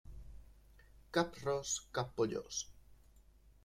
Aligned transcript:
Cap 1.19 1.39
ros, 1.43 1.77
cap 2.01 2.13
pollós. 2.19 2.67